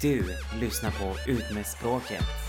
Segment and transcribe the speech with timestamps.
[0.00, 0.24] Du
[0.60, 2.45] lyssnar på Ut med språket.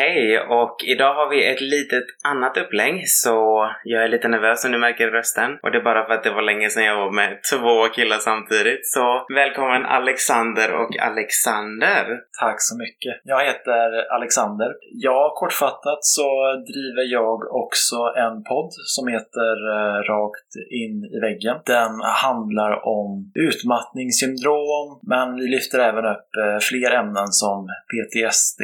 [0.00, 3.36] Hej, och idag har vi ett litet annat upplägg så
[3.84, 5.50] jag är lite nervös om ni märker rösten.
[5.62, 8.18] Och det är bara för att det var länge sedan jag var med två killar
[8.18, 8.86] samtidigt.
[8.96, 12.04] Så välkommen Alexander och Alexander!
[12.40, 13.14] Tack så mycket.
[13.24, 14.68] Jag heter Alexander.
[15.06, 16.28] Ja, kortfattat så
[16.72, 21.56] driver jag också en podd som heter eh, Rakt in i väggen.
[21.66, 21.92] Den
[22.24, 28.62] handlar om utmattningssyndrom, men vi lyfter även upp eh, fler ämnen som PTSD,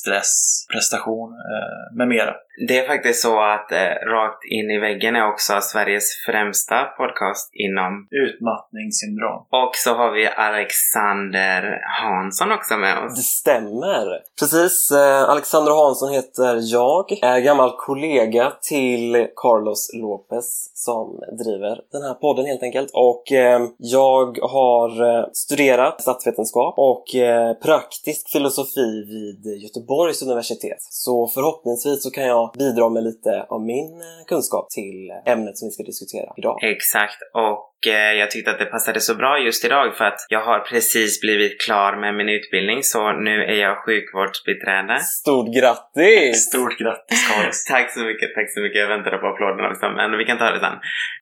[0.00, 2.34] stress, prestation eh, med mera.
[2.68, 3.78] Det är faktiskt så att eh,
[4.12, 9.46] Rakt in i väggen är också Sveriges främsta podcast inom Utmattningssyndrom.
[9.50, 13.14] Och så har vi Alexander Hansson också med oss.
[13.16, 14.20] Det stämmer!
[14.38, 17.04] Precis, eh, Alexander Hansson heter jag.
[17.22, 22.90] Är gammal kollega till Carlos Lopez som driver den här podden helt enkelt.
[22.92, 30.78] Och eh, jag har eh, studerat statsvetenskap och eh, praktisk filosofi vid Göteborgs universitet.
[30.80, 35.66] Så förhoppningsvis så kan jag bidra med lite av min eh, kunskap till ämnet som
[35.68, 36.56] vi ska diskutera idag.
[36.62, 40.44] Exakt, och eh, jag tyckte att det passade så bra just idag för att jag
[40.44, 44.98] har precis blivit klar med min utbildning så nu är jag sjukvårdsbiträde.
[45.00, 46.48] Stort grattis!
[46.48, 47.64] Stort grattis Carlos!
[47.70, 48.80] Tack så mycket, tack så mycket.
[48.80, 50.78] Jag väntade på applåderna också, men vi kan ta det sen.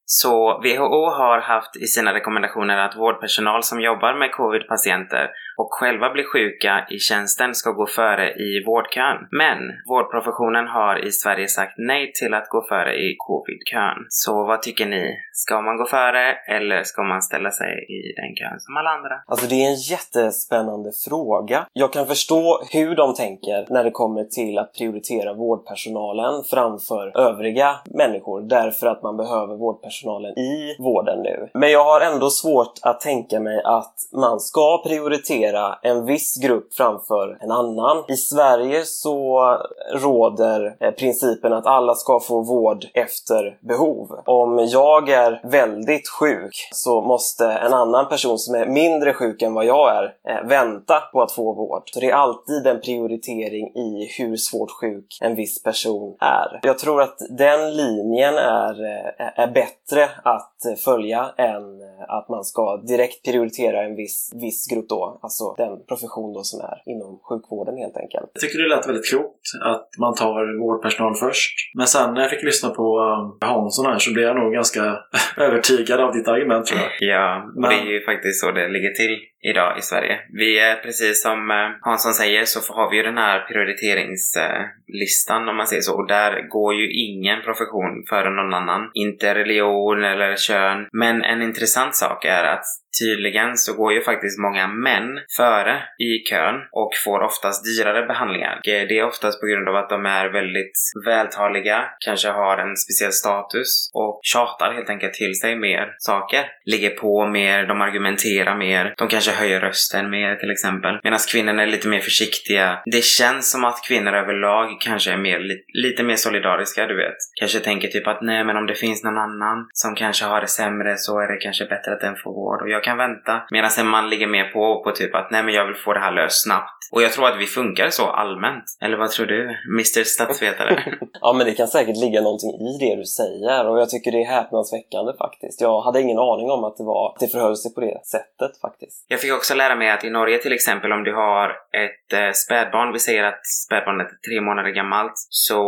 [0.06, 6.10] Så WHO har haft i sina rekommendationer att vårdpersonal som jobbar med covid-patienter och själva
[6.10, 9.16] blir sjuka i tjänsten ska gå före i vårdkön.
[9.30, 13.98] Men vårdprofessionen har i Sverige sagt nej till att gå före i covidkön.
[14.08, 15.16] Så vad tycker ni?
[15.32, 19.14] Ska man gå före eller ska man ställa sig i den kön som alla andra?
[19.26, 21.66] Alltså det är en jättespännande fråga.
[21.72, 27.76] Jag kan förstå hur de tänker när det kommer till att prioritera vårdpersonalen framför övriga
[27.84, 31.48] människor därför att man behöver vårdpersonalen i vården nu.
[31.54, 35.43] Men jag har ändå svårt att tänka mig att man ska prioritera
[35.82, 38.04] en viss grupp framför en annan.
[38.08, 39.44] I Sverige så
[39.92, 44.22] råder eh, principen att alla ska få vård efter behov.
[44.24, 49.54] Om jag är väldigt sjuk så måste en annan person som är mindre sjuk än
[49.54, 51.82] vad jag är eh, vänta på att få vård.
[51.86, 56.60] Så det är alltid en prioritering i hur svårt sjuk en viss person är.
[56.62, 61.64] Jag tror att den linjen är, eh, är bättre att följa än
[62.08, 66.60] att man ska direkt prioritera en viss, viss grupp då, alltså den profession då som
[66.60, 68.30] är inom sjukvården helt enkelt.
[68.34, 71.54] Jag tycker det lät väldigt klokt att man tar vårdpersonal först.
[71.74, 74.98] Men sen när jag fick lyssna på um, Hansson här så blev jag nog ganska
[75.46, 76.90] övertygad av ditt argument tror jag.
[77.00, 79.14] Ja, och Men- det är ju faktiskt så det ligger till
[79.50, 80.20] idag i Sverige.
[80.32, 85.56] Vi är precis som eh, Hansson säger så har vi ju den här prioriteringslistan om
[85.56, 88.90] man säger så och där går ju ingen profession före någon annan.
[88.94, 90.86] Inte religion eller kön.
[90.92, 92.64] Men en intressant sak är att
[93.00, 98.54] tydligen så går ju faktiskt många män före i kön och får oftast dyrare behandlingar.
[98.54, 102.76] Eh, det är oftast på grund av att de är väldigt vältaliga, kanske har en
[102.76, 106.44] speciell status och tjatar helt enkelt till sig mer saker.
[106.64, 110.98] Ligger på mer, de argumenterar mer, de kanske höjer rösten mer till exempel.
[111.04, 112.78] Medan kvinnorna är lite mer försiktiga.
[112.86, 117.16] Det känns som att kvinnor överlag kanske är mer, li- lite mer solidariska, du vet.
[117.40, 120.46] Kanske tänker typ att nej men om det finns någon annan som kanske har det
[120.46, 123.42] sämre så är det kanske bättre att den får vård och jag kan vänta.
[123.50, 126.00] Medan en man ligger mer på på typ att nej men jag vill få det
[126.00, 126.70] här löst snabbt.
[126.92, 128.64] Och jag tror att vi funkar så allmänt.
[128.84, 129.40] Eller vad tror du,
[129.74, 130.84] Mr Statsvetare?
[131.20, 134.22] Ja, men det kan säkert ligga någonting i det du säger och jag tycker det
[134.22, 135.60] är häpnadsväckande faktiskt.
[135.60, 138.60] Jag hade ingen aning om att det var att det förhöll sig på det sättet
[138.60, 139.04] faktiskt.
[139.08, 141.48] Jag fick också lära mig att i Norge till exempel om du har
[141.84, 145.12] ett eh, spädbarn, vi säger att spädbarnet är tre månader gammalt,
[145.46, 145.60] så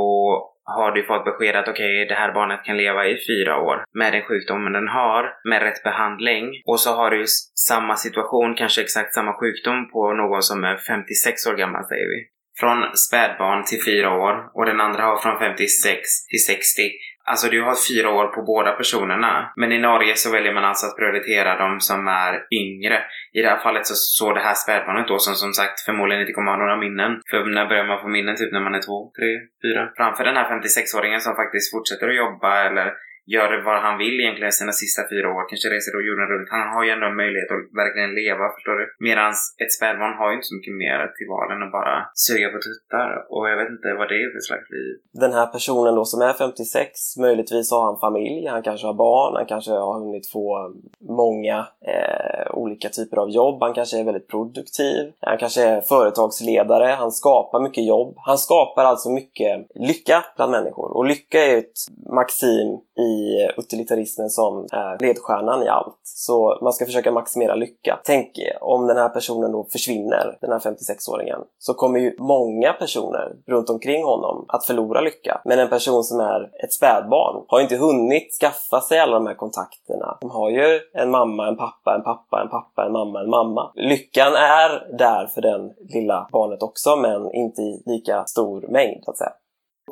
[0.76, 4.12] har du fått besked att okej, det här barnet kan leva i fyra år med
[4.12, 6.44] den sjukdomen den har, med rätt behandling.
[6.70, 7.24] Och så har du
[7.68, 12.18] samma situation, kanske exakt samma sjukdom på någon som är 56 år gammal säger vi.
[12.60, 16.82] Från spädbarn till fyra år och den andra har från 56 till 60.
[17.30, 19.52] Alltså du har fyra år på båda personerna.
[19.56, 22.32] Men i Norge så väljer man alltså att prioritera de som är
[22.62, 22.98] yngre.
[23.32, 26.32] I det här fallet så såg det här spädbarnet då som som sagt förmodligen inte
[26.32, 27.12] kommer ha några minnen.
[27.30, 28.36] För när börjar man få minnen?
[28.36, 29.30] Typ när man är två, tre,
[29.64, 29.82] fyra.
[29.96, 32.86] Framför den här 56-åringen som faktiskt fortsätter att jobba eller
[33.34, 35.42] gör vad han vill egentligen sina sista fyra år.
[35.48, 36.48] Kanske reser då jorden runt.
[36.56, 38.84] Han har ju ändå en möjlighet att verkligen leva, förstår du?
[39.08, 39.30] Medan
[39.62, 41.96] ett spädbarn har ju inte så mycket mer till val än att bara
[42.26, 43.08] suga på tuttar.
[43.34, 44.92] Och jag vet inte vad det är för slags liv.
[45.24, 49.32] Den här personen då som är 56, möjligtvis har han familj, han kanske har barn,
[49.38, 50.74] han kanske har hunnit få
[51.22, 51.56] många
[51.92, 57.12] eh, olika typer av jobb, han kanske är väldigt produktiv, han kanske är företagsledare, han
[57.12, 58.14] skapar mycket jobb.
[58.16, 61.78] Han skapar alltså mycket lycka bland människor och lycka är ju ett
[62.12, 62.68] maxim
[62.98, 66.00] i i utilitarismen som är ledstjärnan i allt.
[66.02, 68.00] Så man ska försöka maximera lycka.
[68.04, 68.30] Tänk
[68.60, 73.70] om den här personen då försvinner, den här 56-åringen, så kommer ju många personer runt
[73.70, 75.40] omkring honom att förlora lycka.
[75.44, 79.26] Men en person som är ett spädbarn har ju inte hunnit skaffa sig alla de
[79.26, 80.18] här kontakterna.
[80.20, 83.72] De har ju en mamma, en pappa, en pappa, en pappa, en mamma, en mamma.
[83.74, 89.10] Lyckan är där för den lilla barnet också, men inte i lika stor mängd, så
[89.10, 89.32] att säga.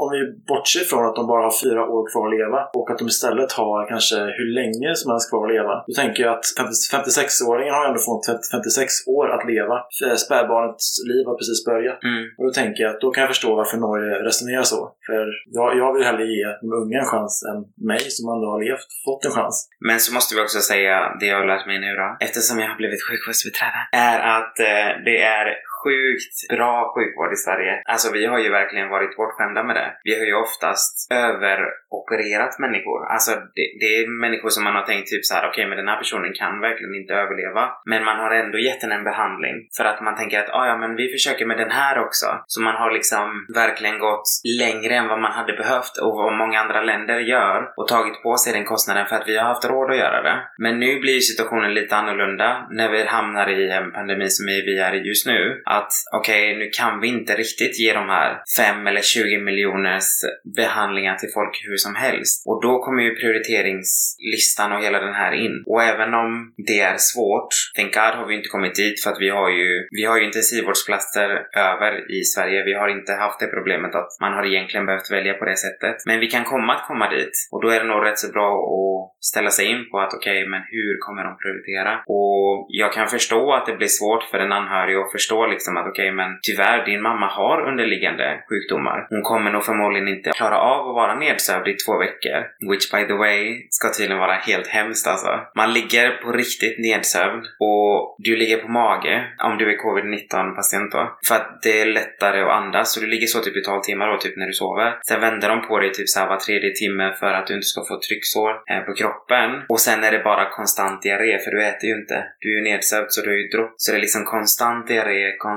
[0.02, 0.20] Om vi
[0.50, 3.52] bortser från att de bara har fyra år kvar att leva och att de istället
[3.61, 5.75] har kanske hur länge som helst kvar att leva.
[5.88, 6.46] Då tänker jag att
[6.94, 8.25] 56-åringen har ändå fått
[8.55, 9.76] 56 år att leva.
[10.25, 11.99] Spädbarnets liv har precis börjat.
[12.11, 12.23] Mm.
[12.37, 14.81] Och då tänker jag att då kan jag förstå varför Norge resonerar så.
[15.06, 15.23] För
[15.56, 17.58] jag, jag vill hellre ge de unga en chans än
[17.91, 19.56] mig som ändå har levt, fått en chans.
[19.88, 22.69] Men så måste vi också säga det jag har lärt mig nu då, eftersom jag
[22.73, 25.46] har blivit sjukvårdsbiträde, är att eh, det är
[25.84, 27.72] sjukt bra sjukvård i Sverige.
[27.92, 29.90] Alltså vi har ju verkligen varit bortskämda med det.
[30.06, 33.00] Vi har ju oftast överopererat människor.
[33.14, 35.78] Alltså det, det är människor som man har tänkt typ så här: okej okay, men
[35.81, 37.62] den här personen kan verkligen inte överleva.
[37.92, 39.56] Men man har ändå gett den en behandling.
[39.76, 42.26] För att man tänker att ah, ja men vi försöker med den här också.
[42.46, 44.28] Så man har liksom verkligen gått
[44.58, 48.36] längre än vad man hade behövt och vad många andra länder gör och tagit på
[48.36, 50.36] sig den kostnaden för att vi har haft råd att göra det.
[50.58, 54.94] Men nu blir situationen lite annorlunda när vi hamnar i en pandemi som vi är
[54.94, 58.86] i just nu att okej, okay, nu kan vi inte riktigt ge de här 5
[58.86, 60.08] eller 20 miljoners
[60.56, 62.42] behandlingar till folk hur som helst.
[62.46, 65.62] Och då kommer ju prioriteringslistan och hela den här in.
[65.66, 69.20] Och även om det är svårt, thank God har vi inte kommit dit för att
[69.20, 71.28] vi har ju, vi har ju intensivvårdsplatser
[71.70, 72.64] över i Sverige.
[72.64, 75.96] Vi har inte haft det problemet att man har egentligen behövt välja på det sättet.
[76.06, 77.34] Men vi kan komma att komma dit.
[77.52, 80.38] Och då är det nog rätt så bra att ställa sig in på att okej,
[80.38, 81.92] okay, men hur kommer de prioritera?
[82.16, 85.76] Och jag kan förstå att det blir svårt för en anhörig att förstå liksom liksom
[85.76, 89.06] att okej, okay, men tyvärr, din mamma har underliggande sjukdomar.
[89.11, 92.38] Hon kommer nog förmodligen inte klara av att vara nedsövd i två veckor.
[92.70, 95.32] Which by the way ska tydligen vara helt hemskt alltså.
[95.56, 100.93] Man ligger på riktigt nedsövd och du ligger på mage om du är covid-19 patient
[100.93, 101.19] då.
[101.28, 102.93] För att det är lättare att andas.
[102.93, 104.99] Så du ligger så typ i 12 timmar då, typ när du sover.
[105.08, 107.81] Sen vänder de på dig typ såhär var tredje timme för att du inte ska
[107.90, 109.50] få trycksår eh, på kroppen.
[109.69, 112.25] Och sen är det bara konstant diarré för du äter ju inte.
[112.40, 113.75] Du är ju nedsövd så du är ju dropp.
[113.76, 115.53] Så det är liksom konstant diarré, konstant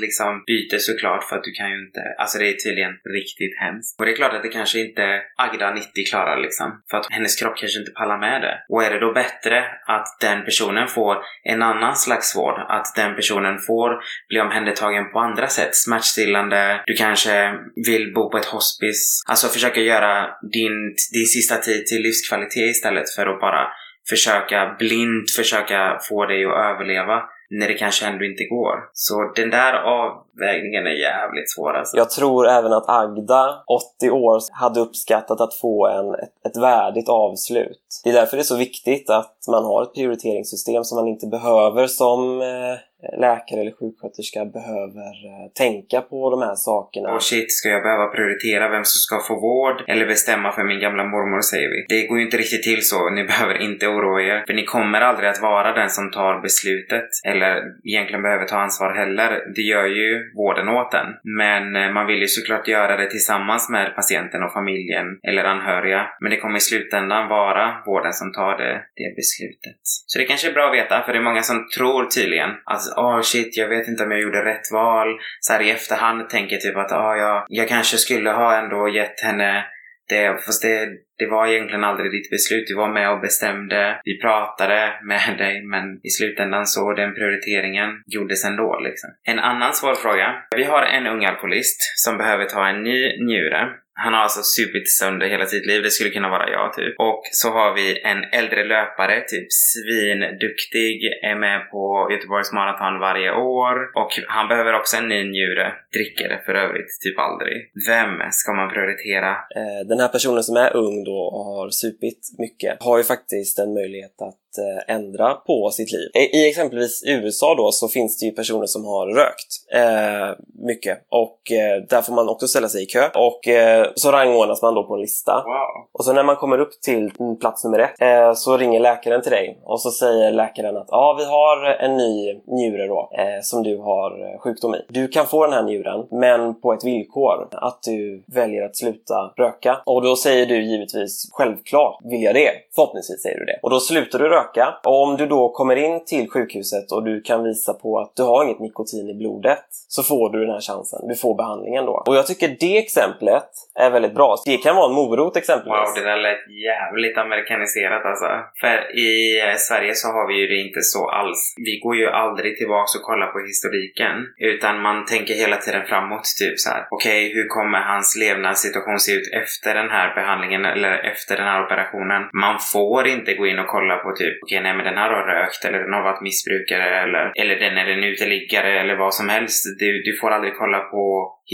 [0.00, 4.00] liksom byte såklart för att du kan ju inte, alltså det är tydligen riktigt hemskt.
[4.00, 6.82] Och det är klart att det kanske inte Agda 90 klarar liksom.
[6.90, 8.54] För att hennes kropp kanske inte pallar med det.
[8.68, 12.58] Och är det då bättre att den personen får en annan slags vård?
[12.68, 13.90] Att den personen får
[14.28, 15.76] bli omhändertagen på andra sätt?
[15.76, 17.54] Smärtstillande, du kanske
[17.86, 19.22] vill bo på ett hospice.
[19.28, 23.68] Alltså försöka göra din, din sista tid till livskvalitet istället för att bara
[24.08, 28.90] försöka blint försöka få dig att överleva när det kanske ändå inte går.
[28.92, 31.96] Så den där avvägningen är jävligt svår alltså.
[31.96, 33.62] Jag tror även att Agda,
[33.98, 38.00] 80 år, hade uppskattat att få en, ett, ett värdigt avslut.
[38.04, 41.26] Det är därför det är så viktigt att man har ett prioriteringssystem som man inte
[41.26, 42.78] behöver som eh,
[43.20, 47.14] läkare eller sjuksköterska behöver eh, tänka på de här sakerna.
[47.14, 50.80] Och shit, ska jag behöva prioritera vem som ska få vård eller bestämma för min
[50.80, 51.84] gamla mormor säger vi.
[51.88, 53.10] Det går ju inte riktigt till så.
[53.10, 54.44] Ni behöver inte oroa er.
[54.46, 58.94] För ni kommer aldrig att vara den som tar beslutet eller egentligen behöver ta ansvar
[58.94, 59.30] heller.
[59.56, 61.08] Det gör ju vården åt en.
[61.22, 66.06] Men eh, man vill ju såklart göra det tillsammans med patienten och familjen eller anhöriga.
[66.20, 69.80] Men det kommer i slutändan vara vården som tar det, det beslutet.
[69.82, 72.87] Så det kanske är bra att veta för det är många som tror tydligen att
[72.96, 75.08] oh shit, jag vet inte om jag gjorde rätt val.
[75.40, 78.56] Så här i efterhand tänker jag typ att ah, oh, jag, jag kanske skulle ha
[78.56, 79.64] ändå gett henne
[80.08, 82.66] det, fast det, det var egentligen aldrig ditt beslut.
[82.68, 84.00] Du var med och bestämde.
[84.04, 88.80] Vi pratade med dig, men i slutändan så den prioriteringen gjordes ändå.
[88.80, 89.10] Liksom.
[89.22, 90.34] En annan svår fråga.
[90.56, 93.68] Vi har en ung alkoholist som behöver ta en ny njure
[94.04, 95.82] han har alltså supit sönder hela sitt liv.
[95.82, 96.94] Det skulle kunna vara jag typ.
[96.98, 100.96] Och så har vi en äldre löpare, typ svinduktig,
[101.30, 103.74] är med på Göteborgs maraton varje år.
[104.00, 105.72] Och han behöver också en ny njure.
[105.96, 107.56] Dricker för övrigt typ aldrig.
[107.92, 109.30] Vem ska man prioritera?
[109.30, 113.58] Eh, den här personen som är ung då och har supit mycket har ju faktiskt
[113.58, 116.10] en möjlighet att Eh, ändra på sitt liv.
[116.32, 121.52] I exempelvis USA då så finns det ju personer som har rökt eh, mycket och
[121.52, 124.84] eh, där får man också ställa sig i kö och eh, så rangordnas man då
[124.84, 125.32] på en lista.
[125.32, 125.88] Wow.
[125.92, 129.32] Och så när man kommer upp till plats nummer ett eh, så ringer läkaren till
[129.32, 133.62] dig och så säger läkaren att ja, vi har en ny njure då eh, som
[133.62, 134.78] du har sjukdom i.
[134.88, 139.32] Du kan få den här njuren men på ett villkor att du väljer att sluta
[139.36, 139.82] röka.
[139.84, 142.50] Och då säger du givetvis självklart vill jag det.
[142.74, 143.58] Förhoppningsvis säger du det.
[143.62, 144.78] Och då slutar du röka röka.
[144.84, 148.22] Och om du då kommer in till sjukhuset och du kan visa på att du
[148.22, 151.08] har inget nikotin i blodet så får du den här chansen.
[151.08, 152.02] Du får behandlingen då.
[152.06, 154.36] Och jag tycker det exemplet är väldigt bra.
[154.44, 155.88] Det kan vara en morot exempelvis.
[155.88, 158.28] Wow, det där lät jävligt amerikaniserat alltså.
[158.60, 161.54] För i eh, Sverige så har vi ju det inte så alls.
[161.56, 164.14] Vi går ju aldrig tillbaks och kollar på historiken.
[164.38, 166.24] Utan man tänker hela tiden framåt.
[166.40, 166.86] Typ så här.
[166.90, 171.46] Okej, okay, hur kommer hans levnadssituation se ut efter den här behandlingen eller efter den
[171.46, 172.22] här operationen?
[172.32, 175.10] Man får inte gå in och kolla på typ, okej, okay, nej men den här
[175.10, 179.14] har rökt eller den har varit missbrukare eller, eller den är en uteliggare eller vad
[179.14, 179.64] som helst.
[179.78, 181.02] Du, du får aldrig kolla på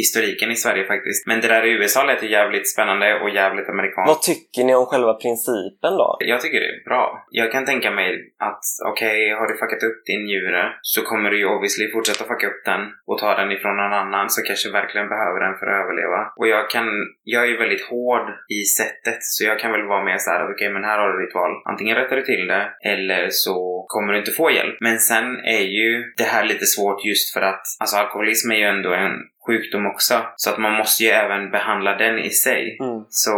[0.01, 1.27] historiken i Sverige faktiskt.
[1.27, 4.09] Men det där i USA lät ju jävligt spännande och jävligt amerikanskt.
[4.13, 6.17] Vad tycker ni om själva principen då?
[6.21, 7.27] Jag tycker det är bra.
[7.31, 8.09] Jag kan tänka mig
[8.39, 12.25] att okej, okay, har du fuckat upp din njure så kommer du ju obviously fortsätta
[12.25, 15.67] fucka upp den och ta den ifrån någon annan som kanske verkligen behöver den för
[15.67, 16.21] att överleva.
[16.39, 16.87] Och jag kan,
[17.35, 18.27] jag är ju väldigt hård
[18.59, 21.09] i sättet så jag kan väl vara mer såhär att okej, okay, men här har
[21.13, 21.53] du ditt val.
[21.65, 24.77] Antingen rättar du till det eller så kommer du inte få hjälp.
[24.81, 25.27] Men sen
[25.59, 29.13] är ju det här lite svårt just för att alltså alkoholism är ju ändå en
[29.47, 30.15] sjukdom också.
[30.37, 32.63] Så att man måste ju även behandla den i sig.
[32.81, 33.05] Mm.
[33.09, 33.37] Så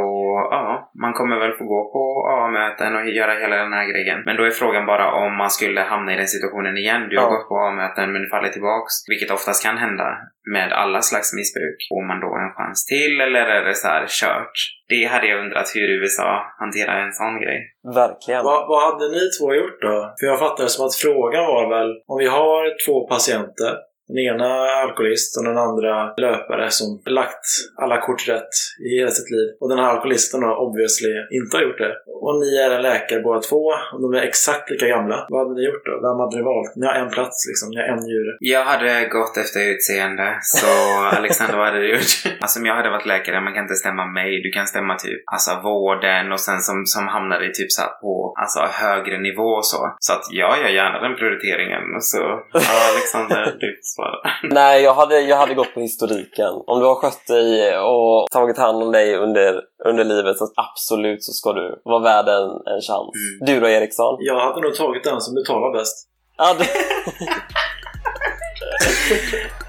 [0.51, 2.03] ja, man kommer väl få gå på
[2.39, 4.23] A-möten och göra hela den här grejen.
[4.27, 7.09] Men då är frågan bara om man skulle hamna i den situationen igen.
[7.11, 7.31] Du har ja.
[7.31, 8.93] gått på A-möten men du faller tillbaks.
[9.09, 10.09] Vilket oftast kan hända
[10.53, 11.79] med alla slags missbruk.
[11.91, 14.57] Får man då en chans till eller är det så här kört?
[14.89, 17.61] Det hade jag undrat hur USA hanterar en sån grej.
[17.95, 18.45] Verkligen.
[18.45, 20.15] Vad, vad hade ni två gjort då?
[20.19, 23.75] För jag fattar det som att frågan var väl om vi har två patienter
[24.09, 24.49] den ena
[24.85, 27.47] alkoholist och den andra löpare som lagt
[27.77, 28.55] alla kort rätt
[28.87, 29.49] i hela sitt liv.
[29.61, 31.95] Och den här alkoholisten då obviously inte har gjort det.
[32.25, 35.27] Och ni är en läkare båda två och de är exakt lika gamla.
[35.29, 35.95] Vad hade ni gjort då?
[36.07, 36.73] Vem hade ni valt?
[36.77, 38.33] Ni har en plats liksom, ni har en njure.
[38.41, 40.29] Jag hade gått efter utseende.
[40.41, 40.73] Så
[41.19, 42.13] Alexander, vad hade du gjort?
[42.41, 44.43] Alltså om jag hade varit läkare, man kan inte stämma mig.
[44.43, 48.35] Du kan stämma typ alltså vården och sen som, som hamnar i typ så på
[48.43, 49.81] alltså högre nivå och så.
[49.99, 51.85] Så att jag gör gärna den prioriteringen.
[52.01, 52.19] Så
[52.53, 54.17] ja, Alexander, du svara.
[54.43, 56.53] Nej, jag hade, jag hade gått på historiken.
[56.67, 61.25] Om du har skött dig och tagit hand om dig under, under livet så absolut
[61.25, 63.11] så ska du vara värd en, en chans.
[63.15, 63.47] Mm.
[63.47, 64.17] Du då Eriksson?
[64.21, 66.09] Jag hade nog tagit den som betalar bäst.
[66.37, 66.65] Ja, du...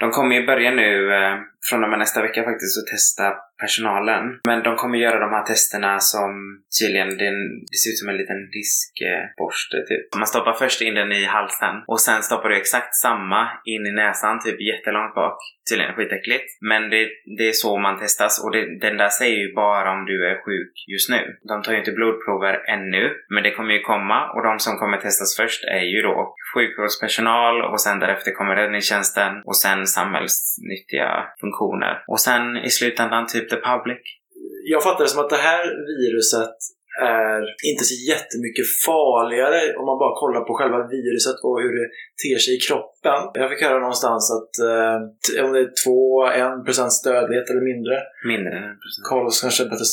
[0.00, 1.34] De kommer ju börja nu eh,
[1.68, 4.24] från och med nästa vecka faktiskt att testa personalen.
[4.46, 6.30] Men de kommer göra de här testerna som
[6.80, 7.30] tydligen, det,
[7.70, 10.04] det ser ut som en liten diskborste typ.
[10.16, 13.92] Man stoppar först in den i halsen och sen stoppar du exakt samma in i
[13.92, 15.38] näsan, typ jättelångt bak.
[15.70, 16.48] Tydligen skitäckligt.
[16.60, 20.04] Men det, det är så man testas och det, den där säger ju bara om
[20.04, 21.22] du är sjuk just nu.
[21.48, 24.96] De tar ju inte blodprover ännu, men det kommer ju komma och de som kommer
[24.96, 31.10] testas först är ju då sjukvårdspersonal och sen därefter kommer räddningstjänsten och sen samhällsnyttiga
[31.40, 32.04] funktioner.
[32.06, 34.02] Och sen i slutändan typ the public.
[34.74, 35.64] Jag fattar det som att det här
[36.00, 36.56] viruset
[37.00, 37.40] är
[37.70, 41.86] inte så jättemycket farligare om man bara kollar på själva viruset och hur det
[42.22, 43.20] ter sig i kroppen.
[43.40, 47.94] Jag fick höra någonstans att eh, om det är 2-1% dödlighet eller mindre.
[48.32, 49.08] Mindre än 1%.
[49.10, 49.88] Carlos kanske bättre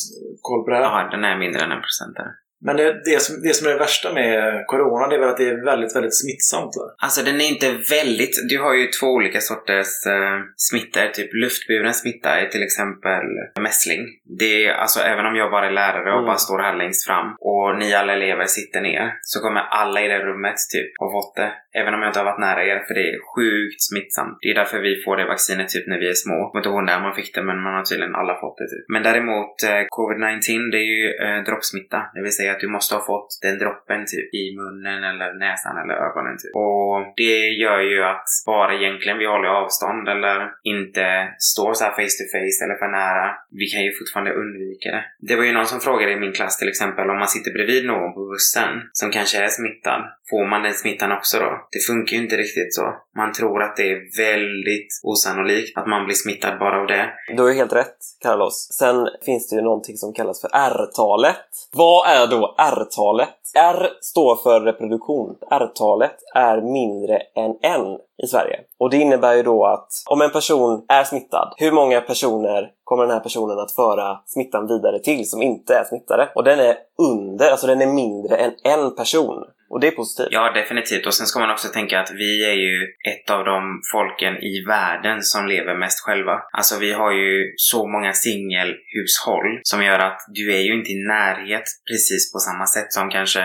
[0.48, 0.84] koll på det här.
[0.84, 2.32] Ja, den är mindre än 1% där.
[2.62, 5.38] Men det, det, som, det som är det värsta med corona det är väl att
[5.38, 6.74] det är väldigt, väldigt smittsamt?
[6.80, 6.96] Va?
[6.98, 8.36] Alltså den är inte väldigt...
[8.50, 11.08] Du har ju två olika sorters uh, smittor.
[11.14, 13.26] Typ luftburen smitta är till exempel
[13.60, 14.02] mässling.
[14.40, 16.26] Det är, alltså även om jag bara är lärare och mm.
[16.26, 20.08] bara står här längst fram och ni alla elever sitter ner så kommer alla i
[20.08, 21.52] det rummet typ ha fått det.
[21.80, 24.38] Även om jag inte har varit nära er för det är sjukt smittsamt.
[24.42, 26.36] Det är därför vi får det vaccinet typ när vi är små.
[26.36, 28.68] Jag kommer inte ihåg när man fick det men man har tydligen alla fått det
[28.74, 28.86] typ.
[28.94, 32.00] Men däremot uh, covid-19 det är ju uh, droppsmitta.
[32.14, 35.78] Det vill säga att du måste ha fått den droppen typ i munnen eller näsan
[35.82, 36.54] eller ögonen typ.
[36.64, 41.06] Och det gör ju att bara egentligen vi håller avstånd eller inte
[41.40, 43.28] står så här face to face eller för nära.
[43.60, 45.04] Vi kan ju fortfarande undvika det.
[45.28, 47.86] Det var ju någon som frågade i min klass till exempel om man sitter bredvid
[47.86, 50.02] någon på bussen som kanske är smittad.
[50.30, 51.68] Får man den smittan också då?
[51.72, 52.86] Det funkar ju inte riktigt så.
[53.16, 57.10] Man tror att det är väldigt osannolikt att man blir smittad bara av det.
[57.36, 58.68] Du har ju helt rätt, Carlos.
[58.80, 61.46] Sen finns det ju någonting som kallas för R-talet.
[61.74, 63.40] Vad är då då R-talet.
[63.56, 65.36] R står för reproduktion.
[65.52, 68.60] R-talet är mindre än en i Sverige.
[68.80, 73.04] Och det innebär ju då att om en person är smittad, hur många personer kommer
[73.04, 76.30] den här personen att föra smittan vidare till som inte är smittade?
[76.36, 79.44] Och den är under, alltså den är mindre än en person.
[79.70, 80.28] Och det är positivt.
[80.32, 81.06] Ja, definitivt.
[81.06, 84.64] Och sen ska man också tänka att vi är ju ett av de folken i
[84.68, 86.42] världen som lever mest själva.
[86.52, 91.08] Alltså vi har ju så många singelhushåll som gör att du är ju inte i
[91.08, 93.45] närhet precis på samma sätt som kanske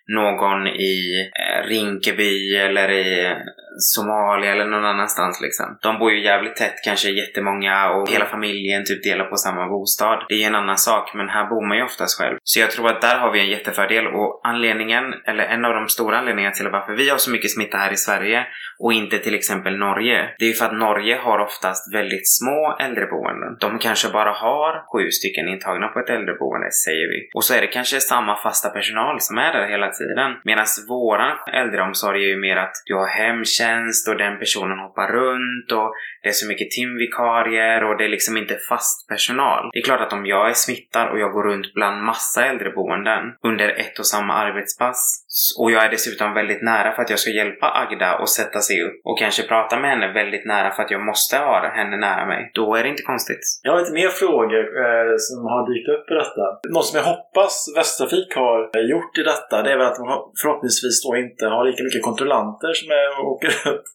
[0.15, 3.35] någon i eh, Rinkeby eller i
[3.79, 5.77] Somalia eller någon annanstans liksom.
[5.81, 10.25] De bor ju jävligt tätt, kanske jättemånga och hela familjen typ delar på samma bostad.
[10.29, 12.37] Det är ju en annan sak, men här bor man ju oftast själv.
[12.43, 15.87] Så jag tror att där har vi en jättefördel och anledningen, eller en av de
[15.89, 18.45] stora anledningarna till varför vi har så mycket smitta här i Sverige
[18.79, 20.29] och inte till exempel Norge.
[20.39, 23.57] Det är ju för att Norge har oftast väldigt små äldreboenden.
[23.59, 27.29] De kanske bara har sju stycken intagna på ett äldreboende, säger vi.
[27.33, 30.00] Och så är det kanske samma fasta personal som är där hela tiden.
[30.43, 35.71] Medan våran äldreomsorg är ju mer att du har hemtjänst och den personen hoppar runt
[35.71, 35.93] och
[36.23, 39.69] det är så mycket timvikarier och det är liksom inte fast personal.
[39.73, 43.23] Det är klart att om jag är smittad och jag går runt bland massa äldreboenden
[43.43, 44.99] under ett och samma arbetspass
[45.59, 48.81] och jag är dessutom väldigt nära för att jag ska hjälpa Agda att sätta sig
[48.81, 52.25] upp och kanske prata med henne väldigt nära för att jag måste ha henne nära
[52.25, 52.51] mig.
[52.53, 53.43] Då är det inte konstigt.
[53.63, 56.45] Jag har lite mer frågor eh, som har dykt upp i detta.
[56.75, 60.05] Något som jag hoppas Västtrafik har eh, gjort i detta det är väl att de
[60.41, 63.87] förhoppningsvis då inte har lika mycket kontrollanter som är och åker runt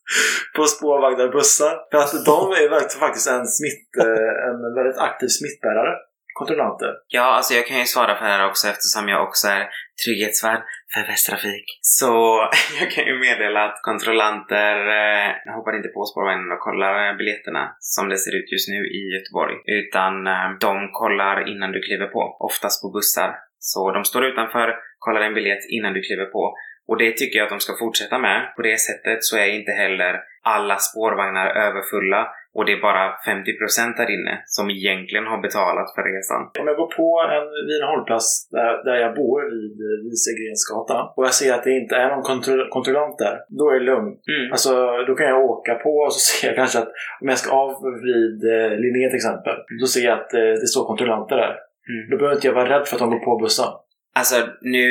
[0.57, 1.75] på spårvagnar och bussar.
[1.91, 5.93] För att Alltså, de är faktiskt en, smitt, eh, en väldigt aktiv smittbärare
[6.41, 6.93] kontrollanter?
[7.19, 9.65] Ja, alltså jag kan ju svara för det här också eftersom jag också är
[10.03, 11.67] trygghetsvärd för Västtrafik.
[11.99, 12.13] Så
[12.81, 17.63] jag kan ju meddela att kontrollanter eh, hoppar inte på spårvagnen och kollar eh, biljetterna
[17.95, 19.55] som det ser ut just nu i Göteborg.
[19.81, 23.31] Utan eh, de kollar innan du kliver på, oftast på bussar.
[23.59, 24.69] Så de står utanför,
[25.05, 26.43] kollar en biljett innan du kliver på.
[26.89, 28.53] Och det tycker jag att de ska fortsätta med.
[28.57, 32.23] På det sättet så är inte heller alla spårvagnar överfulla
[32.57, 36.43] och det är bara 50% där inne som egentligen har betalat för resan.
[36.61, 37.47] Om jag går på en,
[37.91, 42.23] hållplats där, där jag bor vid Wiesegrensgatan och jag ser att det inte är någon
[42.31, 44.21] kontroll, kontrollant där, då är det lugnt.
[44.35, 44.53] Mm.
[44.53, 44.73] Alltså,
[45.09, 46.91] då kan jag åka på och så ser jag kanske att
[47.21, 47.73] om jag ska av
[48.09, 51.55] vid eh, Linné till exempel, då ser jag att eh, det står kontrollanter där.
[51.93, 52.03] Mm.
[52.11, 53.71] Då behöver inte jag vara rädd för att de går på bussen.
[54.19, 54.87] Alltså nu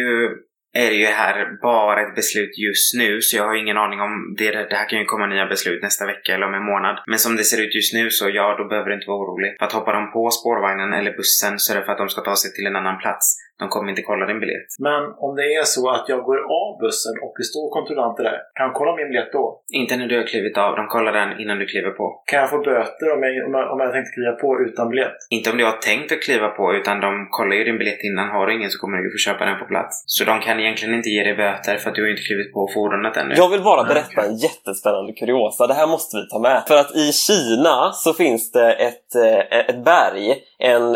[0.84, 4.36] är det ju här bara ett beslut just nu så jag har ingen aning om
[4.38, 4.52] det.
[4.52, 6.96] Det här kan ju komma nya beslut nästa vecka eller om en månad.
[7.08, 9.56] Men som det ser ut just nu så ja, då behöver du inte vara orolig.
[9.60, 12.22] För att hoppar de på spårvagnen eller bussen så är det för att de ska
[12.22, 13.38] ta sig till en annan plats.
[13.60, 14.70] De kommer inte kolla din biljett.
[14.80, 18.38] Men om det är så att jag går av bussen och det står kontrollanter där,
[18.58, 19.46] kan jag kolla min biljett då?
[19.82, 20.76] Inte när du har klivit av.
[20.76, 22.06] De kollar den innan du kliver på.
[22.26, 25.18] Kan jag få böter om jag, om jag, om jag tänkt kliva på utan biljett?
[25.30, 28.30] Inte om du har tänkt att kliva på, utan de kollar ju din biljett innan.
[28.30, 30.04] Har du ingen så kommer du få köpa den på plats.
[30.06, 32.70] Så de kan egentligen inte ge dig böter för att du har inte klivit på
[32.74, 33.34] fordonet ännu.
[33.38, 35.68] Jag vill bara berätta en jättespännande kuriosa.
[35.68, 36.64] Det här måste vi ta med.
[36.68, 40.96] För att i Kina så finns det ett, eh, ett berg, en,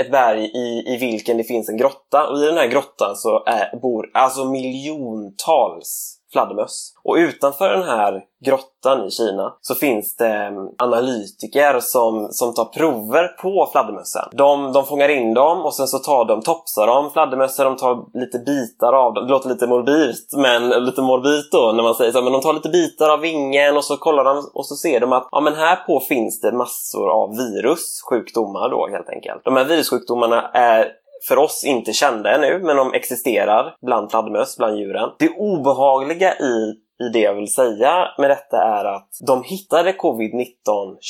[0.00, 1.95] ett berg i, i vilken det finns en grotta.
[2.30, 6.92] Och i den här grottan så är, bor alltså miljontals fladdermöss.
[7.04, 12.64] Och utanför den här grottan i Kina så finns det mm, analytiker som, som tar
[12.64, 14.22] prover på fladdermössen.
[14.32, 18.18] De, de fångar in dem och sen så tar de, topsar de fladdermössen, de tar
[18.18, 19.26] lite bitar av dem.
[19.26, 22.22] Det låter lite morbidt, men lite morbidt då när man säger så.
[22.22, 25.12] Men de tar lite bitar av vingen och så kollar de och så ser de
[25.12, 29.44] att ja, men här på finns det massor av virus, sjukdomar då helt enkelt.
[29.44, 30.92] De här virussjukdomarna är
[31.28, 35.10] för oss inte kända ännu, men de existerar bland fladdermöss, bland djuren.
[35.18, 40.46] Det obehagliga i i det jag vill säga med detta är att de hittade covid-19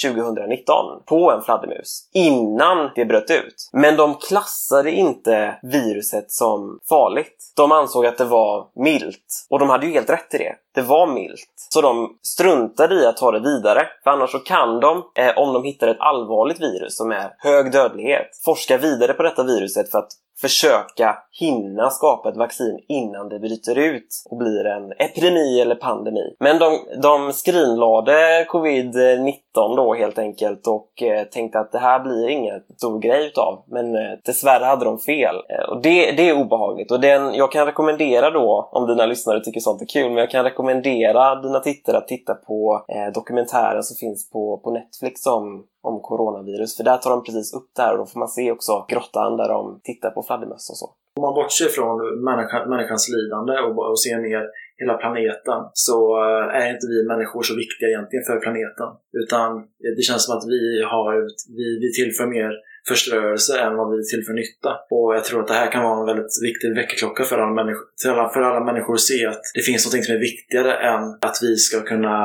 [0.05, 3.71] 2019 på en fladdermus innan det bröt ut.
[3.73, 7.53] Men de klassade inte viruset som farligt.
[7.57, 9.47] De ansåg att det var milt.
[9.51, 10.55] Och de hade ju helt rätt i det.
[10.75, 11.49] Det var milt.
[11.71, 13.87] Så de struntade i att ta det vidare.
[14.05, 17.73] För annars så kan de, eh, om de hittar ett allvarligt virus som är hög
[17.73, 23.39] dödlighet, forska vidare på detta viruset för att försöka hinna skapa ett vaccin innan det
[23.39, 26.37] bryter ut och blir en epidemi eller pandemi.
[26.41, 32.29] Men de, de skrinlade covid-19 då helt enkelt och eh, tänkte att det här blir
[32.29, 33.65] ingen stor grej utav.
[33.67, 35.35] Men eh, dessvärre hade de fel.
[35.49, 39.41] Eh, och det, det är obehagligt och den, jag kan rekommendera då, om dina lyssnare
[39.41, 43.83] tycker sånt är kul, men jag kan rekommendera dina tittare att titta på eh, dokumentären
[43.83, 46.77] som finns på, på Netflix om om coronavirus.
[46.77, 49.37] För där tar de precis upp det här och då får man se också grottan
[49.37, 50.87] där de tittar på fladdermöss och så.
[51.17, 54.45] Om man bortser från människa, människans lidande och, och ser ner
[54.81, 58.89] hela planeten så eh, är inte vi människor så viktiga egentligen för planeten.
[59.23, 61.13] Utan eh, det känns som att vi, har,
[61.59, 62.53] vi, vi tillför mer
[62.89, 64.71] förstörelse än vad vi tillför nytta.
[64.91, 67.85] Och jag tror att det här kan vara en väldigt viktig väckarklocka för alla, människor,
[68.09, 71.39] alla, för alla människor att se att det finns något som är viktigare än att
[71.43, 72.17] vi ska kunna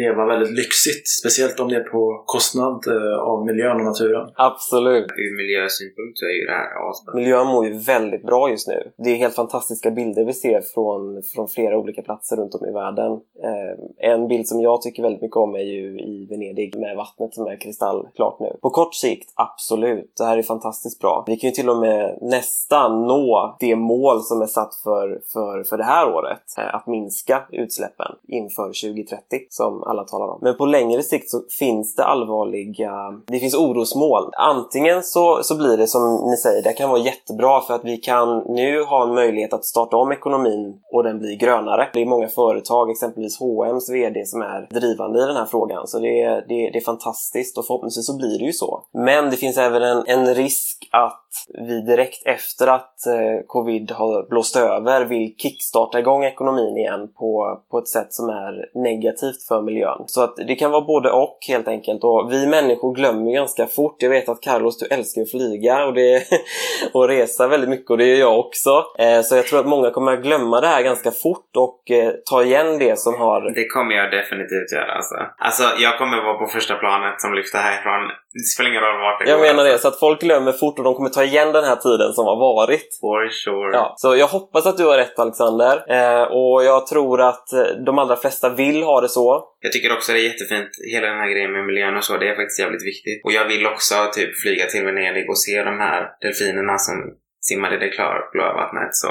[0.00, 1.08] leva väldigt lyxigt.
[1.20, 4.24] Speciellt om det är på kostnad eh, av miljön och naturen.
[4.34, 5.08] Absolut.
[5.24, 7.14] Ur miljösynpunkt så är ju det här asbra.
[7.14, 8.80] Miljön mår ju väldigt bra just nu.
[9.04, 12.72] Det är helt fantastiska bilder vi ser från, från flera olika platser runt om i
[12.72, 13.12] världen.
[13.48, 17.34] Eh, en bild som jag tycker väldigt mycket om är ju i Venedig med vattnet
[17.34, 18.50] som är kristallklart nu.
[18.62, 20.12] På kort sikt, absolut ut.
[20.18, 21.24] Det här är fantastiskt bra.
[21.26, 25.64] Vi kan ju till och med nästan nå det mål som är satt för, för,
[25.64, 26.42] för det här året.
[26.58, 30.38] Eh, att minska utsläppen inför 2030 som alla talar om.
[30.42, 32.92] Men på längre sikt så finns det allvarliga,
[33.26, 34.30] det finns orosmål.
[34.32, 37.96] Antingen så, så blir det som ni säger, det kan vara jättebra för att vi
[37.96, 41.88] kan nu ha en möjlighet att starta om ekonomin och den blir grönare.
[41.92, 45.86] Det är många företag, exempelvis H&M's VD som är drivande i den här frågan.
[45.86, 48.84] Så det är, det, det är fantastiskt och förhoppningsvis så blir det ju så.
[48.92, 51.21] Men det finns även en, en risk att
[51.68, 57.60] vi direkt efter att eh, covid har blåst över vill kickstarta igång ekonomin igen på,
[57.70, 60.04] på ett sätt som är negativt för miljön.
[60.06, 62.04] Så att det kan vara både och helt enkelt.
[62.04, 63.96] Och vi människor glömmer ganska fort.
[63.98, 66.22] Jag vet att Carlos, du älskar att flyga och, det,
[66.92, 68.84] och resa väldigt mycket och det gör jag också.
[68.98, 72.12] Eh, så jag tror att många kommer att glömma det här ganska fort och eh,
[72.30, 73.54] ta igen det som har...
[73.54, 75.14] Det kommer jag definitivt göra alltså.
[75.38, 78.10] Alltså jag kommer vara på första planet som lyfter härifrån.
[78.34, 79.46] Det spelar ingen roll vart det jag går.
[79.46, 79.88] menar det, alltså.
[79.88, 82.36] så att folk glömmer fort och de kommer ta igen den här tiden som har
[82.36, 82.98] varit.
[83.00, 83.76] For sure.
[83.76, 85.74] Ja, så jag hoppas att du har rätt Alexander.
[85.98, 89.44] Eh, och jag tror att eh, de allra flesta vill ha det så.
[89.60, 92.28] Jag tycker också det är jättefint, hela den här grejen med miljön och så, det
[92.28, 93.24] är faktiskt jävligt viktigt.
[93.24, 96.96] Och jag vill också typ flyga till Venedig och se de här delfinerna som
[97.40, 98.94] simmar i det klara blåa vattnet.
[99.02, 99.08] Så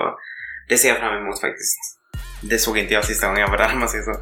[0.70, 1.80] det ser jag fram emot faktiskt.
[2.50, 4.16] Det såg inte jag sista gången jag var där om man säger så.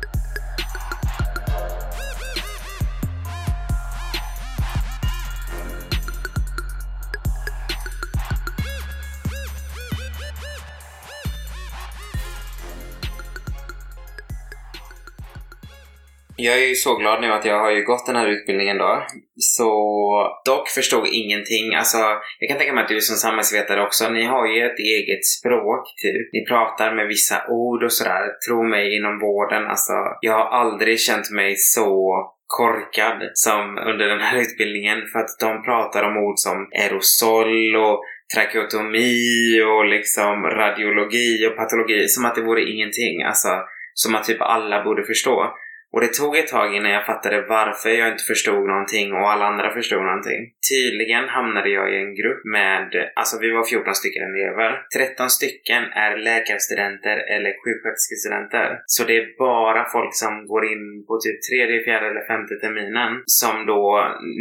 [16.42, 19.06] Jag är ju så glad nu att jag har ju gått den här utbildningen då.
[19.38, 19.72] Så
[20.46, 21.76] dock förstod ingenting.
[21.76, 21.98] Alltså,
[22.40, 25.84] jag kan tänka mig att du som samhällsvetare också, ni har ju ett eget språk
[26.04, 26.34] typ.
[26.34, 28.24] Ni pratar med vissa ord och sådär.
[28.48, 29.94] Tro mig, inom vården, alltså.
[30.22, 31.92] Jag har aldrig känt mig så
[32.48, 38.04] korkad som under den här utbildningen för att de pratar om ord som aerosol och
[38.36, 43.24] trakeotomi och liksom radiologi och patologi som att det vore ingenting.
[43.24, 43.50] Alltså,
[43.94, 45.54] som att typ alla borde förstå.
[45.94, 49.46] Och det tog ett tag innan jag fattade varför jag inte förstod någonting och alla
[49.46, 50.42] andra förstod någonting.
[50.72, 54.72] Tydligen hamnade jag i en grupp med, alltså vi var 14 stycken elever.
[54.98, 58.68] 13 stycken är läkarstudenter eller sjuksköterskestudenter.
[58.86, 63.12] Så det är bara folk som går in på typ tredje, fjärde eller femte terminen
[63.26, 63.84] som då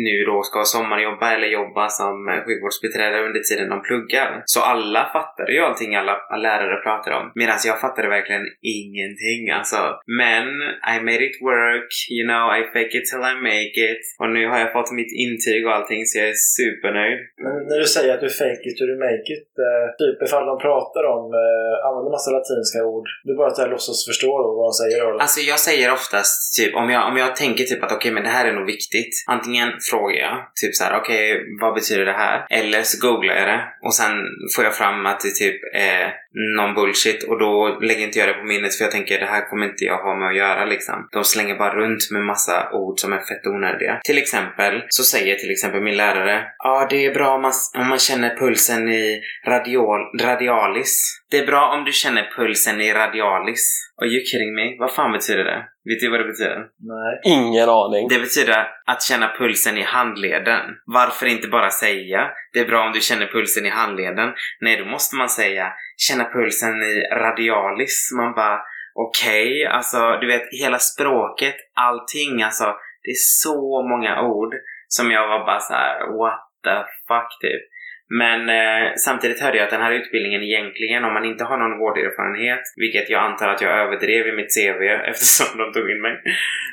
[0.06, 4.42] nu då ska sommarjobba eller jobba som sjukvårdsbiträde under tiden de pluggar.
[4.44, 6.14] Så alla fattade ju allting alla
[6.46, 7.32] lärare pratade om.
[7.34, 8.46] Medan jag fattade verkligen
[8.78, 9.80] ingenting alltså.
[10.20, 10.46] Men
[10.94, 14.02] I made it work, you know, I fake it till I make it.
[14.20, 17.18] Och nu har jag fått mitt intyg och allting så jag är supernöjd.
[17.44, 20.46] Men när du säger att du fake it till you make it, eh, typ ifall
[20.52, 24.48] de pratar om, eh, använder massa latinska ord, du bara att jag låtsas förstå då
[24.58, 24.98] vad de säger?
[25.04, 25.18] Då.
[25.26, 28.34] Alltså jag säger oftast typ om jag, om jag tänker typ att okej men det
[28.36, 29.14] här är nog viktigt.
[29.26, 31.24] Antingen frågar jag typ så här okej
[31.60, 32.46] vad betyder det här?
[32.50, 34.12] Eller så googlar jag det och sen
[34.54, 36.14] får jag fram att det typ är
[36.56, 39.50] någon bullshit och då lägger inte jag det på minnet för jag tänker det här
[39.50, 41.08] kommer inte jag ha med att göra liksom.
[41.12, 44.00] De slänger bara runt med massa ord som är fett onödiga.
[44.04, 47.52] Till exempel så säger till exempel min lärare Ja, ah, det är bra om man,
[47.78, 51.20] om man känner pulsen i radial, radialis.
[51.30, 53.92] Det är bra om du känner pulsen i radialis.
[54.02, 54.76] Are you kidding me?
[54.78, 55.64] Vad fan betyder det?
[55.88, 56.58] Vet du vad det betyder?
[56.92, 57.20] Nej.
[57.24, 58.08] Ingen aning.
[58.08, 60.60] Det betyder att känna pulsen i handleden.
[60.86, 62.20] Varför inte bara säga
[62.52, 64.28] det är bra om du känner pulsen i handleden?
[64.60, 68.10] Nej, då måste man säga känna pulsen i radialis.
[68.16, 68.60] Man bara
[68.94, 72.64] okej, okay, alltså du vet hela språket, allting alltså.
[73.02, 74.54] Det är så många ord
[74.88, 76.76] som jag var bara så här: what the
[77.08, 77.62] fuck typ.
[78.10, 81.78] Men eh, samtidigt hörde jag att den här utbildningen egentligen, om man inte har någon
[81.78, 86.14] vårderfarenhet, vilket jag antar att jag överdrev i mitt CV eftersom de tog in mig,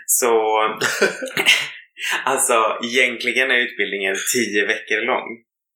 [0.05, 0.33] så
[2.31, 5.27] alltså egentligen är utbildningen tio veckor lång.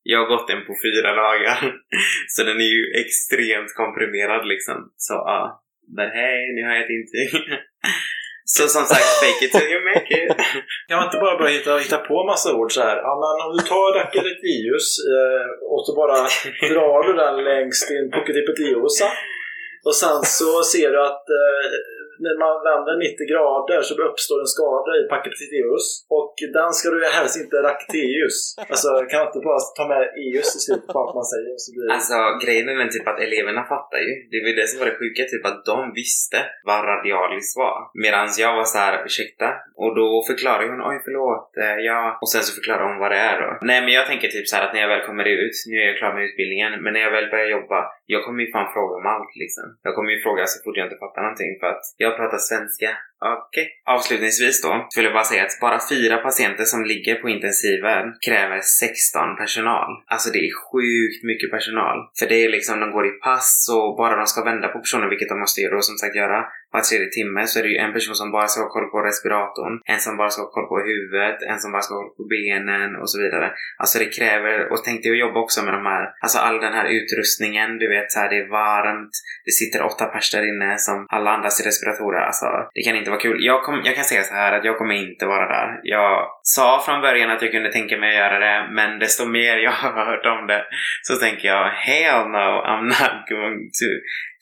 [0.04, 1.60] Jag har gått den på fyra dagar,
[2.28, 4.78] så den är ju extremt komprimerad liksom.
[4.98, 5.64] Så ja,
[5.98, 7.30] men hej, nu har jag ett intyg.
[8.56, 10.38] Så som sagt, fake it till you make it.
[10.88, 12.98] Kan man inte bara börja hitta, hitta på massa ord så här?
[13.08, 16.18] Ja, men om du tar Rackerius eh, och så bara
[16.74, 19.08] drar du den längs din Puketipetiosa
[19.88, 21.66] och sen så ser du att eh,
[22.26, 25.86] när man vänder 90 grader så uppstår en skada i Pachypteus
[26.18, 28.38] och den ska du helst inte Racteus.
[28.72, 31.54] Alltså kan inte bara ta med eus i slutet på allt man säger?
[31.64, 31.88] Så blir...
[31.98, 34.12] Alltså grejen är den typ att eleverna fattar ju.
[34.32, 37.78] Det var ju det som var det sjuka, typ att de visste vad radialis var.
[38.04, 39.48] Medan jag var så här, ursäkta?
[39.84, 42.02] Och då förklarade hon, oj förlåt, eh, ja.
[42.22, 43.50] Och sen så förklarade hon vad det är då.
[43.70, 45.88] Nej men jag tänker typ så här att när jag väl kommer ut, nu är
[45.92, 47.80] jag klar med utbildningen, men när jag väl börjar jobba,
[48.14, 49.66] jag kommer ju fan fråga om allt liksom.
[49.88, 52.98] Jag kommer ju fråga så fort jag inte fattar någonting för att jag pratar svenska
[53.22, 53.68] Okej.
[53.86, 58.60] Avslutningsvis då vill jag bara säga att bara fyra patienter som ligger på intensiven kräver
[58.62, 59.90] 16 personal.
[60.08, 61.98] Alltså det är sjukt mycket personal.
[62.20, 65.10] För det är liksom, de går i pass och bara de ska vända på personen,
[65.10, 67.78] vilket de måste göra och som sagt göra var tredje timme så är det ju
[67.78, 70.68] en person som bara ska ha koll på respiratorn, en som bara ska ha koll
[70.68, 73.48] på huvudet, en som bara ska ha koll på benen och så vidare.
[73.78, 76.74] Alltså det kräver, och tänk dig att jobba också med de här, alltså all den
[76.74, 79.14] här utrustningen, du vet så här, det är varmt,
[79.46, 82.22] det sitter åtta pers där inne som alla andas i respiratorer.
[82.30, 83.46] Alltså det kan inte vara kul.
[83.46, 85.80] Jag, kom, jag kan säga så här att jag kommer inte vara där.
[85.84, 89.58] Jag sa från början att jag kunde tänka mig att göra det, men desto mer
[89.58, 90.64] jag har hört om det
[91.02, 93.88] så tänker jag hell no, I'm not going to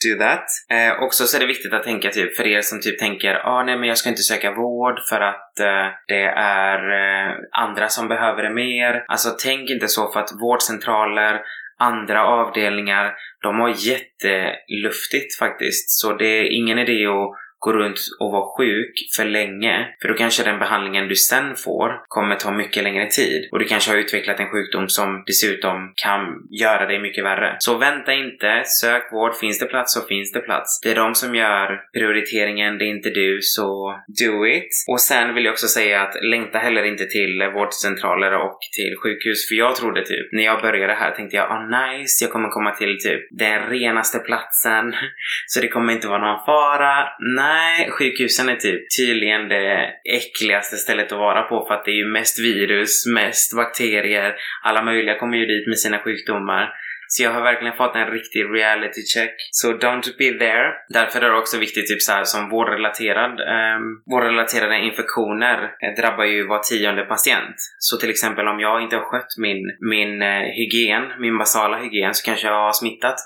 [0.06, 0.46] do that.
[0.70, 3.64] Eh, också så är det viktigt att tänka typ för er som typ tänker ah,
[3.64, 8.08] nej men jag ska inte söka vård för att eh, det är eh, andra som
[8.08, 9.06] behöver det mer.
[9.08, 11.42] Alltså tänk inte så för att vårdcentraler
[11.80, 15.90] andra avdelningar, de har jätteluftigt faktiskt.
[15.90, 19.88] Så det är ingen idé att gå runt och vara sjuk för länge.
[20.02, 23.50] För då kanske den behandlingen du sen får kommer ta mycket längre tid.
[23.52, 26.22] Och du kanske har utvecklat en sjukdom som dessutom kan
[26.62, 27.56] göra dig mycket värre.
[27.60, 29.36] Så vänta inte, sök vård.
[29.36, 30.82] Finns det plats så finns det plats.
[30.84, 34.70] Det är de som gör prioriteringen, det är inte du, så do it.
[34.88, 39.48] Och sen vill jag också säga att längta heller inte till vårdcentraler och till sjukhus.
[39.50, 42.50] För jag trodde typ, när jag började här tänkte jag, ah oh, nice, jag kommer
[42.50, 44.94] komma till typ den renaste platsen.
[45.48, 47.08] Så det kommer inte vara någon fara.
[47.20, 51.92] Nej, Nej, sjukhusen är typ tydligen det äckligaste stället att vara på för att det
[51.92, 54.36] är ju mest virus, mest bakterier.
[54.64, 56.74] Alla möjliga kommer ju dit med sina sjukdomar.
[57.08, 59.36] Så jag har verkligen fått en riktig reality check.
[59.52, 60.68] Så don't be there.
[60.90, 66.24] Därför är det också viktigt, typ så här, som vårdrelaterad, um, vårdrelaterade infektioner eh, drabbar
[66.24, 67.56] ju var tionde patient.
[67.80, 72.14] Så till exempel om jag inte har skött min, min uh, hygien, min basala hygien,
[72.14, 73.18] så kanske jag har smittat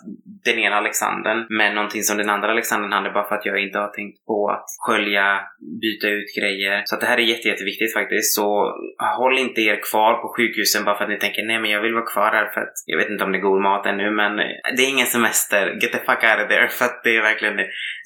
[0.46, 3.80] den ena Alexandern med någonting som den andra Alexandern hade bara för att jag inte
[3.80, 5.41] har tänkt på att skölja,
[5.82, 6.82] byta ut grejer.
[6.86, 8.36] Så att det här är jätte, jätteviktigt faktiskt.
[8.36, 8.48] Så
[9.17, 11.94] håll inte er kvar på sjukhusen bara för att ni tänker nej men jag vill
[11.94, 14.36] vara kvar här för att jag vet inte om det är god mat ännu men
[14.76, 15.64] det är ingen semester.
[15.82, 16.68] Get the fuck out of there.
[16.78, 17.58] För att det är verkligen,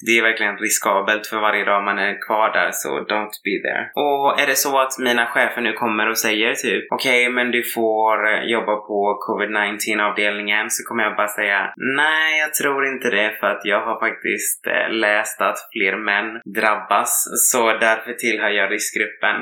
[0.06, 3.84] det är verkligen riskabelt för varje dag man är kvar där så don't be there.
[3.94, 7.50] Och är det så att mina chefer nu kommer och säger typ okej okay, men
[7.50, 12.86] du får eh, jobba på covid-19 avdelningen så kommer jag bara säga nej jag tror
[12.86, 18.12] inte det för att jag har faktiskt eh, läst att fler män drabbas så därför
[18.12, 19.36] tillhör jag riskgruppen.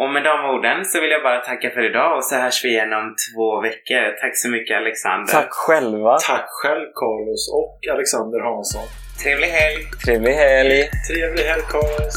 [0.00, 2.68] Och med de orden så vill jag bara tacka för idag och så hörs vi
[2.68, 4.20] igen om två veckor.
[4.20, 5.32] Tack så mycket Alexander.
[5.32, 6.18] Tack själva.
[6.18, 8.82] Tack själv Carlos och Alexander Hansson.
[9.22, 9.82] Trevlig helg!
[10.04, 10.90] Trevlig helg!
[11.08, 12.16] Trevlig helg Carlos!